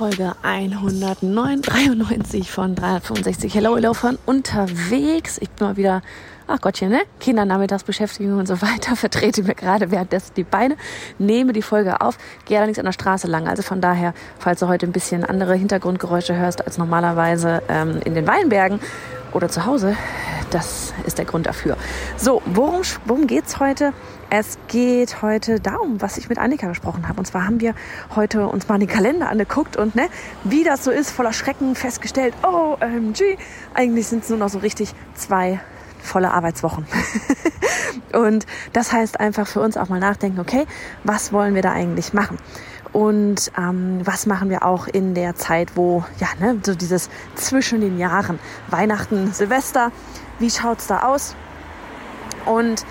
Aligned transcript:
Folge 0.00 0.32
193 0.40 2.50
von 2.50 2.74
365 2.74 3.54
Hello 3.54 3.74
Hello 3.74 3.92
von 3.92 4.16
unterwegs. 4.24 5.36
Ich 5.42 5.50
bin 5.50 5.66
mal 5.66 5.76
wieder 5.76 6.00
ach 6.46 6.58
Gottchen, 6.62 6.88
ne? 6.88 7.02
Kindernachmittagsbeschäftigung 7.20 8.38
und 8.38 8.46
so 8.46 8.62
weiter, 8.62 8.96
vertrete 8.96 9.42
mir 9.42 9.54
gerade 9.54 9.90
währenddessen 9.90 10.32
die 10.36 10.44
Beine, 10.44 10.78
nehme 11.18 11.52
die 11.52 11.60
Folge 11.60 12.00
auf, 12.00 12.16
gehe 12.46 12.56
allerdings 12.56 12.78
an 12.78 12.86
der 12.86 12.92
Straße 12.92 13.26
lang. 13.26 13.46
Also 13.46 13.62
von 13.62 13.82
daher, 13.82 14.14
falls 14.38 14.60
du 14.60 14.68
heute 14.68 14.86
ein 14.86 14.92
bisschen 14.92 15.22
andere 15.22 15.54
Hintergrundgeräusche 15.54 16.34
hörst 16.34 16.64
als 16.64 16.78
normalerweise 16.78 17.62
ähm, 17.68 18.00
in 18.02 18.14
den 18.14 18.26
Weinbergen 18.26 18.80
oder 19.34 19.50
zu 19.50 19.66
Hause, 19.66 19.98
das 20.50 20.92
ist 21.06 21.18
der 21.18 21.24
Grund 21.24 21.46
dafür. 21.46 21.76
So, 22.16 22.42
worum, 22.46 22.82
worum 23.04 23.26
geht's 23.26 23.60
heute? 23.60 23.92
Es 24.30 24.58
geht 24.68 25.22
heute 25.22 25.60
darum, 25.60 26.00
was 26.00 26.16
ich 26.16 26.28
mit 26.28 26.38
Annika 26.38 26.68
besprochen 26.68 27.08
habe. 27.08 27.18
Und 27.18 27.26
zwar 27.26 27.46
haben 27.46 27.60
wir 27.60 27.74
heute 28.14 28.46
uns 28.46 28.68
mal 28.68 28.78
den 28.78 28.88
Kalender 28.88 29.28
angeguckt 29.28 29.76
und 29.76 29.94
ne, 29.94 30.08
wie 30.44 30.64
das 30.64 30.84
so 30.84 30.90
ist, 30.90 31.10
voller 31.10 31.32
Schrecken 31.32 31.74
festgestellt, 31.74 32.34
oh, 32.42 32.76
OMG, 32.80 33.36
eigentlich 33.74 34.06
sind 34.06 34.22
es 34.22 34.30
nur 34.30 34.38
noch 34.38 34.48
so 34.48 34.58
richtig 34.58 34.94
zwei 35.14 35.60
volle 36.02 36.32
Arbeitswochen. 36.32 36.86
und 38.12 38.46
das 38.72 38.92
heißt 38.92 39.20
einfach 39.20 39.46
für 39.46 39.60
uns 39.60 39.76
auch 39.76 39.88
mal 39.88 40.00
nachdenken, 40.00 40.40
okay, 40.40 40.66
was 41.04 41.32
wollen 41.32 41.54
wir 41.54 41.62
da 41.62 41.72
eigentlich 41.72 42.12
machen? 42.12 42.38
Und 42.92 43.52
ähm, 43.56 44.00
was 44.04 44.26
machen 44.26 44.50
wir 44.50 44.64
auch 44.64 44.88
in 44.88 45.14
der 45.14 45.36
Zeit, 45.36 45.76
wo, 45.76 46.04
ja, 46.18 46.28
ne, 46.40 46.58
so 46.64 46.74
dieses 46.74 47.08
zwischen 47.36 47.80
den 47.80 47.98
Jahren, 47.98 48.38
Weihnachten, 48.68 49.32
Silvester, 49.32 49.92
wie 50.40 50.50
schaut's 50.50 50.88
da 50.88 51.04
aus? 51.04 51.36
Und 52.46 52.84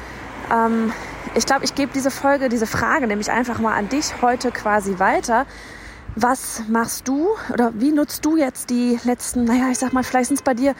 ähm, 0.53 0.93
ich 1.35 1.45
glaube, 1.45 1.65
ich 1.65 1.75
gebe 1.75 1.91
diese 1.93 2.11
Folge, 2.11 2.49
diese 2.49 2.67
Frage 2.67 3.07
nämlich 3.07 3.29
einfach 3.29 3.59
mal 3.59 3.75
an 3.75 3.89
dich 3.89 4.21
heute 4.21 4.51
quasi 4.51 4.99
weiter. 4.99 5.45
Was 6.15 6.63
machst 6.67 7.07
du 7.07 7.29
oder 7.53 7.71
wie 7.75 7.91
nutzt 7.91 8.25
du 8.25 8.35
jetzt 8.35 8.69
die 8.69 8.97
letzten, 9.03 9.43
naja, 9.43 9.69
ich 9.71 9.77
sag 9.77 9.93
mal, 9.93 10.03
vielleicht 10.03 10.29
sind 10.29 10.37
es 10.37 10.43
bei 10.43 10.53
dir 10.53 10.73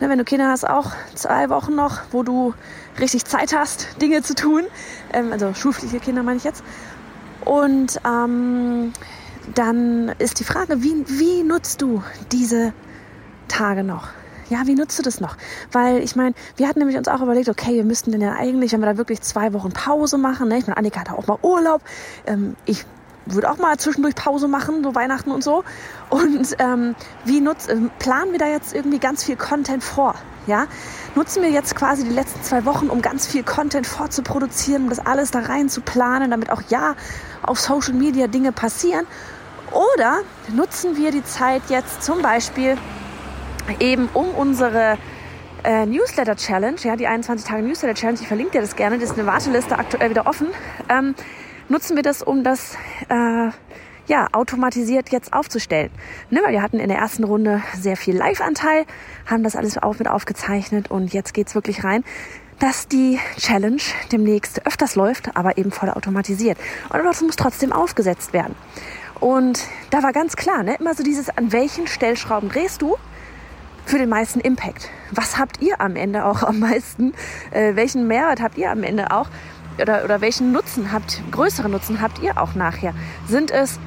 Ne, 0.00 0.08
wenn 0.08 0.18
du 0.18 0.24
Kinder 0.24 0.48
hast, 0.48 0.68
auch 0.68 0.92
zwei 1.14 1.48
Wochen 1.50 1.76
noch, 1.76 2.00
wo 2.10 2.24
du 2.24 2.52
richtig 2.98 3.24
Zeit 3.26 3.54
hast, 3.54 4.00
Dinge 4.02 4.22
zu 4.22 4.34
tun. 4.34 4.64
Ähm, 5.12 5.32
also 5.32 5.54
schulpflichtige 5.54 6.02
Kinder 6.04 6.22
meine 6.22 6.38
ich 6.38 6.44
jetzt. 6.44 6.64
Und 7.44 8.00
ähm, 8.04 8.92
dann 9.54 10.08
ist 10.18 10.40
die 10.40 10.44
Frage, 10.44 10.82
wie, 10.82 11.04
wie 11.06 11.42
nutzt 11.44 11.80
du 11.80 12.02
diese 12.32 12.72
Tage 13.46 13.84
noch? 13.84 14.08
Ja, 14.50 14.66
wie 14.66 14.74
nutzt 14.74 14.98
du 14.98 15.02
das 15.02 15.20
noch? 15.20 15.36
Weil 15.72 16.02
ich 16.02 16.16
meine, 16.16 16.34
wir 16.56 16.68
hatten 16.68 16.78
nämlich 16.78 16.96
uns 16.96 17.08
auch 17.08 17.20
überlegt, 17.20 17.48
okay, 17.48 17.74
wir 17.74 17.84
müssten 17.84 18.12
denn 18.12 18.20
ja 18.20 18.32
eigentlich, 18.32 18.72
wenn 18.72 18.80
wir 18.80 18.86
da 18.86 18.96
wirklich 18.96 19.20
zwei 19.22 19.52
Wochen 19.52 19.72
Pause 19.72 20.18
machen, 20.18 20.48
ne? 20.48 20.58
ich 20.58 20.66
meine, 20.66 20.76
Annika 20.76 21.00
hat 21.00 21.10
auch 21.10 21.26
mal 21.26 21.38
Urlaub, 21.42 21.82
ähm, 22.26 22.56
ich 22.66 22.84
würde 23.26 23.50
auch 23.50 23.58
mal 23.58 23.78
zwischendurch 23.78 24.14
Pause 24.14 24.48
machen, 24.48 24.82
so 24.82 24.94
Weihnachten 24.94 25.30
und 25.30 25.42
so. 25.42 25.64
Und 26.10 26.56
ähm, 26.58 26.94
wie 27.24 27.40
nutz, 27.40 27.68
äh, 27.68 27.76
planen 27.98 28.32
wir 28.32 28.38
da 28.38 28.46
jetzt 28.46 28.74
irgendwie 28.74 28.98
ganz 28.98 29.24
viel 29.24 29.36
Content 29.36 29.82
vor? 29.82 30.14
Ja, 30.46 30.66
nutzen 31.14 31.42
wir 31.42 31.50
jetzt 31.50 31.74
quasi 31.74 32.04
die 32.04 32.10
letzten 32.10 32.42
zwei 32.42 32.66
Wochen, 32.66 32.88
um 32.88 33.00
ganz 33.00 33.26
viel 33.26 33.42
Content 33.42 33.86
vorzuproduzieren, 33.86 34.84
um 34.84 34.88
das 34.90 34.98
alles 34.98 35.30
da 35.30 35.40
rein 35.40 35.70
zu 35.70 35.80
planen, 35.80 36.30
damit 36.30 36.50
auch 36.50 36.60
ja 36.68 36.96
auf 37.42 37.58
Social 37.58 37.94
Media 37.94 38.26
Dinge 38.26 38.52
passieren? 38.52 39.06
Oder 39.72 40.18
nutzen 40.52 40.96
wir 40.96 41.10
die 41.10 41.24
Zeit 41.24 41.62
jetzt 41.68 42.02
zum 42.02 42.20
Beispiel 42.20 42.76
eben 43.80 44.08
um 44.14 44.30
unsere 44.30 44.98
äh, 45.64 45.86
Newsletter 45.86 46.36
Challenge, 46.36 46.76
ja, 46.82 46.96
die 46.96 47.06
21 47.06 47.46
Tage 47.46 47.62
Newsletter 47.62 47.94
Challenge, 47.94 48.18
ich 48.20 48.28
verlinke 48.28 48.52
dir 48.52 48.60
das 48.60 48.76
gerne, 48.76 48.98
das 48.98 49.10
ist 49.10 49.18
eine 49.18 49.26
Warteliste 49.26 49.78
aktuell 49.78 50.10
wieder 50.10 50.26
offen. 50.26 50.48
Ähm, 50.88 51.14
nutzen 51.68 51.96
wir 51.96 52.02
das, 52.02 52.22
um 52.22 52.44
das 52.44 52.76
äh, 53.08 53.50
ja, 54.06 54.28
automatisiert 54.32 55.10
jetzt 55.10 55.32
aufzustellen. 55.32 55.90
Ne, 56.30 56.40
weil 56.44 56.52
wir 56.52 56.62
hatten 56.62 56.78
in 56.78 56.88
der 56.88 56.98
ersten 56.98 57.24
Runde 57.24 57.62
sehr 57.74 57.96
viel 57.96 58.16
Live-Anteil, 58.16 58.84
haben 59.26 59.42
das 59.42 59.56
alles 59.56 59.82
auch 59.82 59.98
mit 59.98 60.08
aufgezeichnet 60.08 60.90
und 60.90 61.12
jetzt 61.14 61.32
geht's 61.32 61.54
wirklich 61.54 61.84
rein, 61.84 62.04
dass 62.58 62.86
die 62.86 63.18
Challenge 63.38 63.82
demnächst 64.12 64.66
öfters 64.66 64.94
läuft, 64.94 65.36
aber 65.36 65.58
eben 65.58 65.72
voll 65.72 65.90
automatisiert. 65.90 66.58
Und 66.90 67.04
das 67.04 67.20
muss 67.22 67.36
trotzdem 67.36 67.72
aufgesetzt 67.72 68.32
werden. 68.32 68.54
Und 69.18 69.62
da 69.90 70.02
war 70.02 70.12
ganz 70.12 70.36
klar, 70.36 70.62
ne, 70.62 70.76
immer 70.78 70.94
so 70.94 71.02
dieses, 71.02 71.30
an 71.30 71.52
welchen 71.52 71.86
Stellschrauben 71.86 72.50
drehst 72.50 72.82
du 72.82 72.96
für 73.86 73.98
den 73.98 74.08
meisten 74.08 74.40
Impact? 74.40 74.88
Was 75.10 75.38
habt 75.38 75.60
ihr 75.60 75.80
am 75.80 75.96
Ende 75.96 76.24
auch 76.24 76.42
am 76.42 76.58
meisten? 76.60 77.12
Äh, 77.50 77.76
welchen 77.76 78.06
Mehrwert 78.06 78.40
habt 78.40 78.58
ihr 78.58 78.70
am 78.70 78.82
Ende 78.82 79.10
auch? 79.10 79.28
oder, 79.80 80.04
oder 80.04 80.20
welchen 80.20 80.52
Nutzen 80.52 80.92
habt, 80.92 81.22
größeren 81.30 81.70
Nutzen 81.70 82.00
habt 82.00 82.20
ihr 82.22 82.40
auch 82.40 82.54
nachher? 82.54 82.94
Sind 83.26 83.50
es, 83.50 83.78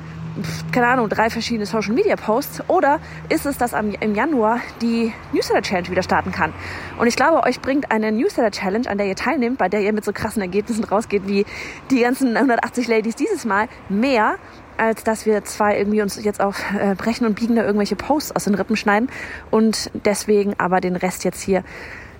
keine 0.72 0.88
Ahnung, 0.88 1.09
drei 1.09 1.30
verschiedene 1.30 1.66
Social 1.66 1.94
Media 1.94 2.16
Posts 2.16 2.69
oder 2.69 3.00
ist 3.30 3.46
es, 3.46 3.58
dass 3.58 3.74
am, 3.74 3.91
im 3.91 4.16
Januar 4.16 4.59
die 4.81 5.13
Newsletter 5.34 5.62
Challenge 5.62 5.90
wieder 5.90 6.03
starten 6.03 6.31
kann? 6.31 6.53
Und 6.97 7.08
ich 7.08 7.16
glaube, 7.16 7.44
euch 7.44 7.62
bringt 7.62 7.91
eine 7.91 8.12
Newsletter 8.12 8.52
Challenge, 8.52 8.90
an 8.90 8.97
der 8.97 9.08
ihr 9.08 9.16
teilnehmt, 9.16 9.58
bei 9.58 9.69
der 9.69 9.81
ihr 9.81 9.94
mit 9.94 10.06
so 10.06 10.12
krassen 10.12 10.41
Ergebnissen 10.41 10.84
rausgeht 10.84 11.28
wie 11.28 11.46
die 11.90 12.02
ganzen 12.02 12.35
180 12.35 12.88
Ladies 12.88 13.16
dieses 13.16 13.46
Mal, 13.46 13.68
mehr 13.90 14.35
als 14.77 15.03
dass 15.03 15.25
wir 15.25 15.43
zwei 15.43 15.77
irgendwie 15.77 16.01
uns 16.01 16.21
jetzt 16.23 16.41
auf 16.41 16.63
äh, 16.79 16.95
Brechen 16.95 17.25
und 17.25 17.35
Biegen 17.35 17.55
da 17.55 17.63
irgendwelche 17.63 17.95
Posts 17.95 18.35
aus 18.35 18.45
den 18.45 18.55
Rippen 18.55 18.75
schneiden 18.75 19.09
und 19.51 19.91
deswegen 20.05 20.55
aber 20.59 20.81
den 20.81 20.95
Rest 20.95 21.23
jetzt 21.23 21.41
hier 21.41 21.63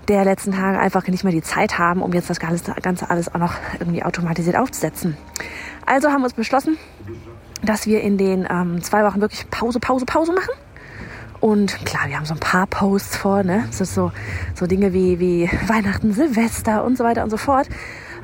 der 0.08 0.24
letzten 0.24 0.52
Tage 0.52 0.78
einfach 0.78 1.06
nicht 1.06 1.22
mehr 1.22 1.32
die 1.32 1.42
Zeit 1.42 1.78
haben, 1.78 2.02
um 2.02 2.12
jetzt 2.12 2.30
das 2.30 2.40
Ganze 2.40 3.10
alles 3.10 3.34
auch 3.34 3.38
noch 3.38 3.54
irgendwie 3.78 4.02
automatisiert 4.02 4.56
aufzusetzen. 4.56 5.16
Also 5.84 6.08
haben 6.08 6.22
wir 6.22 6.24
uns 6.24 6.34
beschlossen, 6.34 6.78
dass 7.62 7.86
wir 7.86 8.00
in 8.00 8.16
den 8.16 8.46
ähm, 8.50 8.82
zwei 8.82 9.04
Wochen 9.04 9.20
wirklich 9.20 9.48
Pause, 9.50 9.80
Pause, 9.80 10.06
Pause 10.06 10.32
machen. 10.32 10.54
Und 11.40 11.84
klar, 11.84 12.08
wir 12.08 12.16
haben 12.16 12.24
so 12.24 12.34
ein 12.34 12.40
paar 12.40 12.66
Posts 12.66 13.16
vor, 13.16 13.42
ne? 13.42 13.64
Ist 13.70 13.94
so, 13.94 14.10
so 14.54 14.66
Dinge 14.66 14.92
wie, 14.92 15.20
wie 15.20 15.48
Weihnachten, 15.68 16.12
Silvester 16.12 16.84
und 16.84 16.98
so 16.98 17.04
weiter 17.04 17.22
und 17.22 17.30
so 17.30 17.36
fort. 17.36 17.68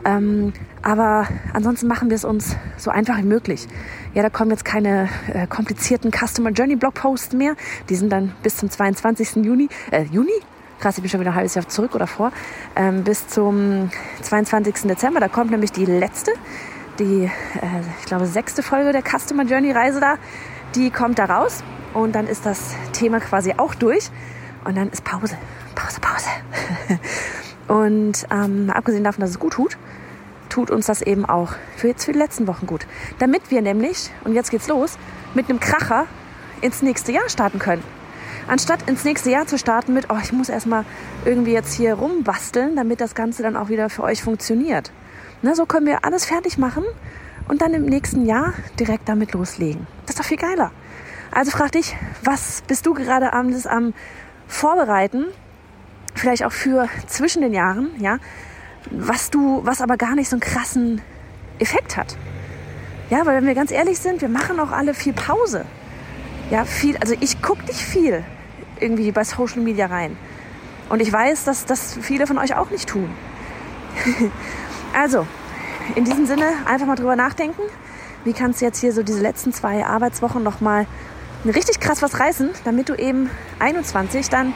Ähm, 0.04 0.52
aber 0.82 1.26
ansonsten 1.52 1.86
machen 1.86 2.10
wir 2.10 2.16
es 2.16 2.24
uns 2.24 2.56
so 2.76 2.90
einfach 2.90 3.18
wie 3.18 3.24
möglich. 3.24 3.66
Ja, 4.12 4.22
da 4.22 4.30
kommen 4.30 4.50
jetzt 4.50 4.64
keine 4.64 5.08
äh, 5.32 5.46
komplizierten 5.46 6.10
Customer 6.12 6.50
Journey 6.50 6.76
Blog 6.76 6.94
Posts 6.94 7.34
mehr. 7.34 7.54
Die 7.88 7.96
sind 7.96 8.10
dann 8.10 8.32
bis 8.42 8.56
zum 8.56 8.70
22. 8.70 9.36
Juni, 9.36 9.68
äh, 9.90 10.04
Juni? 10.04 10.32
krass, 10.84 10.98
ich 10.98 11.02
bin 11.02 11.10
schon 11.10 11.20
wieder 11.20 11.30
ein 11.30 11.36
halbes 11.36 11.54
Jahr 11.54 11.66
zurück 11.66 11.94
oder 11.94 12.06
vor, 12.06 12.30
ähm, 12.76 13.04
bis 13.04 13.26
zum 13.28 13.90
22. 14.20 14.86
Dezember. 14.86 15.18
Da 15.18 15.28
kommt 15.28 15.50
nämlich 15.50 15.72
die 15.72 15.86
letzte, 15.86 16.32
die, 16.98 17.24
äh, 17.24 17.30
ich 18.00 18.04
glaube, 18.04 18.26
sechste 18.26 18.62
Folge 18.62 18.92
der 18.92 19.02
Customer 19.02 19.44
Journey 19.44 19.72
Reise 19.72 20.00
da. 20.00 20.16
Die 20.74 20.90
kommt 20.90 21.18
da 21.18 21.24
raus 21.24 21.64
und 21.94 22.14
dann 22.14 22.26
ist 22.26 22.44
das 22.44 22.74
Thema 22.92 23.20
quasi 23.20 23.54
auch 23.56 23.74
durch 23.74 24.10
und 24.64 24.76
dann 24.76 24.90
ist 24.90 25.04
Pause, 25.04 25.38
Pause, 25.74 26.00
Pause. 26.00 26.28
und 27.74 28.26
ähm, 28.30 28.70
abgesehen 28.70 29.04
davon, 29.04 29.20
dass 29.20 29.30
es 29.30 29.38
gut 29.38 29.54
tut, 29.54 29.76
tut 30.48 30.70
uns 30.70 30.86
das 30.86 31.02
eben 31.02 31.24
auch 31.24 31.54
für 31.76 31.88
jetzt 31.88 32.04
für 32.04 32.12
die 32.12 32.18
letzten 32.18 32.46
Wochen 32.46 32.66
gut. 32.66 32.86
Damit 33.18 33.50
wir 33.50 33.62
nämlich, 33.62 34.10
und 34.24 34.34
jetzt 34.34 34.50
geht's 34.50 34.68
los, 34.68 34.96
mit 35.34 35.48
einem 35.50 35.58
Kracher 35.58 36.06
ins 36.60 36.82
nächste 36.82 37.12
Jahr 37.12 37.28
starten 37.28 37.58
können 37.58 37.82
anstatt 38.48 38.88
ins 38.88 39.04
nächste 39.04 39.30
Jahr 39.30 39.46
zu 39.46 39.58
starten 39.58 39.94
mit, 39.94 40.10
oh, 40.10 40.18
ich 40.22 40.32
muss 40.32 40.48
erstmal 40.48 40.84
irgendwie 41.24 41.52
jetzt 41.52 41.72
hier 41.72 41.94
rumbasteln, 41.94 42.76
damit 42.76 43.00
das 43.00 43.14
Ganze 43.14 43.42
dann 43.42 43.56
auch 43.56 43.68
wieder 43.68 43.88
für 43.88 44.02
euch 44.02 44.22
funktioniert. 44.22 44.92
Ne, 45.42 45.54
so 45.54 45.66
können 45.66 45.86
wir 45.86 46.04
alles 46.04 46.24
fertig 46.24 46.58
machen 46.58 46.84
und 47.48 47.62
dann 47.62 47.72
im 47.74 47.84
nächsten 47.84 48.26
Jahr 48.26 48.52
direkt 48.78 49.08
damit 49.08 49.32
loslegen. 49.32 49.86
Das 50.02 50.16
ist 50.16 50.20
doch 50.20 50.24
viel 50.24 50.36
geiler. 50.36 50.72
Also 51.30 51.50
frag 51.50 51.72
dich, 51.72 51.96
was 52.22 52.62
bist 52.66 52.86
du 52.86 52.94
gerade 52.94 53.32
am, 53.32 53.54
am 53.66 53.94
Vorbereiten? 54.46 55.26
Vielleicht 56.14 56.44
auch 56.44 56.52
für 56.52 56.88
zwischen 57.06 57.42
den 57.42 57.52
Jahren, 57.52 57.90
ja? 57.98 58.18
Was 58.90 59.30
du, 59.30 59.60
was 59.64 59.80
aber 59.80 59.96
gar 59.96 60.14
nicht 60.14 60.28
so 60.28 60.36
einen 60.36 60.40
krassen 60.40 61.00
Effekt 61.58 61.96
hat. 61.96 62.16
Ja, 63.10 63.26
weil 63.26 63.36
wenn 63.36 63.46
wir 63.46 63.54
ganz 63.54 63.70
ehrlich 63.70 63.98
sind, 63.98 64.20
wir 64.20 64.28
machen 64.28 64.58
auch 64.60 64.70
alle 64.70 64.94
viel 64.94 65.12
Pause. 65.12 65.64
Ja, 66.50 66.64
viel, 66.64 66.96
also 66.98 67.14
ich 67.20 67.42
gucke 67.42 67.64
nicht 67.64 67.80
viel 67.80 68.24
irgendwie 68.80 69.10
bei 69.12 69.24
Social 69.24 69.60
Media 69.60 69.86
rein. 69.86 70.16
Und 70.88 71.00
ich 71.00 71.12
weiß, 71.12 71.44
dass 71.44 71.64
das 71.64 71.96
viele 72.00 72.26
von 72.26 72.38
euch 72.38 72.54
auch 72.56 72.70
nicht 72.70 72.88
tun. 72.88 73.10
also, 74.94 75.26
in 75.94 76.04
diesem 76.04 76.26
Sinne 76.26 76.46
einfach 76.66 76.86
mal 76.86 76.96
drüber 76.96 77.16
nachdenken. 77.16 77.62
Wie 78.24 78.32
kannst 78.32 78.60
du 78.60 78.64
jetzt 78.64 78.80
hier 78.80 78.92
so 78.92 79.02
diese 79.02 79.20
letzten 79.20 79.52
zwei 79.52 79.84
Arbeitswochen 79.84 80.42
nochmal 80.42 80.86
richtig 81.44 81.80
krass 81.80 82.00
was 82.00 82.18
reißen, 82.18 82.50
damit 82.64 82.88
du 82.88 82.94
eben 82.94 83.30
21 83.58 84.28
dann 84.30 84.54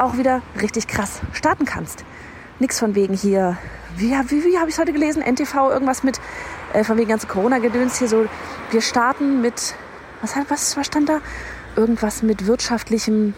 auch 0.00 0.16
wieder 0.16 0.42
richtig 0.60 0.86
krass 0.88 1.20
starten 1.32 1.64
kannst. 1.64 2.04
Nichts 2.58 2.78
von 2.78 2.94
wegen 2.94 3.14
hier, 3.14 3.56
wie, 3.96 4.10
wie, 4.10 4.44
wie 4.44 4.58
habe 4.58 4.68
ich 4.68 4.74
es 4.74 4.78
heute 4.78 4.92
gelesen? 4.92 5.22
NTV, 5.22 5.70
irgendwas 5.70 6.02
mit, 6.02 6.20
äh, 6.72 6.84
von 6.84 6.96
wegen 6.98 7.08
ganzen 7.08 7.28
Corona-Gedöns 7.28 7.98
hier 7.98 8.08
so. 8.08 8.26
Wir 8.70 8.80
starten 8.80 9.40
mit, 9.40 9.74
was, 10.20 10.34
was, 10.48 10.76
was 10.76 10.86
stand 10.86 11.08
da? 11.08 11.20
Irgendwas 11.76 12.22
mit 12.22 12.46
wirtschaftlichem 12.46 13.34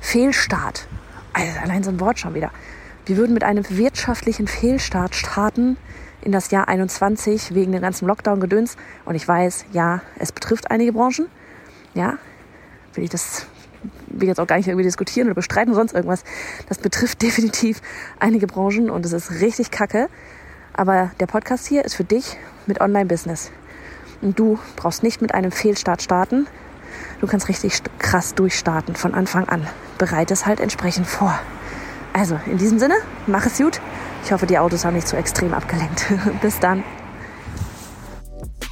Fehlstart. 0.00 0.88
Also 1.32 1.58
allein 1.60 1.82
so 1.82 1.90
ein 1.90 2.00
Wort 2.00 2.18
schon 2.18 2.34
wieder. 2.34 2.50
Wir 3.04 3.16
würden 3.16 3.34
mit 3.34 3.44
einem 3.44 3.64
wirtschaftlichen 3.68 4.48
Fehlstart 4.48 5.14
starten 5.14 5.76
in 6.22 6.32
das 6.32 6.50
Jahr 6.50 6.66
21 6.66 7.54
wegen 7.54 7.72
dem 7.72 7.82
ganzen 7.82 8.08
Lockdown-Gedöns. 8.08 8.76
Und 9.04 9.14
ich 9.14 9.28
weiß, 9.28 9.66
ja, 9.72 10.00
es 10.18 10.32
betrifft 10.32 10.70
einige 10.70 10.92
Branchen. 10.92 11.28
Ja, 11.94 12.18
will 12.94 13.04
ich 13.04 13.10
das 13.10 13.46
will 14.08 14.28
jetzt 14.28 14.40
auch 14.40 14.46
gar 14.46 14.56
nicht 14.56 14.68
irgendwie 14.68 14.84
diskutieren 14.84 15.28
oder 15.28 15.34
bestreiten 15.34 15.70
oder 15.70 15.80
sonst 15.80 15.94
irgendwas. 15.94 16.24
Das 16.68 16.78
betrifft 16.78 17.22
definitiv 17.22 17.80
einige 18.18 18.46
Branchen 18.46 18.90
und 18.90 19.04
es 19.04 19.12
ist 19.12 19.40
richtig 19.40 19.70
kacke. 19.70 20.08
Aber 20.72 21.10
der 21.20 21.26
Podcast 21.26 21.66
hier 21.66 21.84
ist 21.84 21.94
für 21.94 22.04
dich 22.04 22.36
mit 22.66 22.80
Online-Business. 22.80 23.50
Und 24.20 24.38
du 24.38 24.58
brauchst 24.76 25.02
nicht 25.02 25.22
mit 25.22 25.34
einem 25.34 25.50
Fehlstart 25.50 26.02
starten. 26.02 26.46
Du 27.20 27.26
kannst 27.26 27.48
richtig 27.48 27.82
krass 27.98 28.34
durchstarten 28.34 28.94
von 28.94 29.14
Anfang 29.14 29.48
an. 29.48 29.66
Bereite 29.98 30.34
es 30.34 30.46
halt 30.46 30.60
entsprechend 30.60 31.06
vor. 31.06 31.38
Also, 32.12 32.38
in 32.46 32.58
diesem 32.58 32.78
Sinne, 32.78 32.94
mach 33.26 33.46
es 33.46 33.58
gut. 33.58 33.80
Ich 34.24 34.32
hoffe, 34.32 34.46
die 34.46 34.58
Autos 34.58 34.84
haben 34.84 34.94
nicht 34.94 35.06
zu 35.06 35.16
so 35.16 35.20
extrem 35.20 35.54
abgelenkt. 35.54 36.06
Bis 36.40 36.58
dann. 36.60 36.82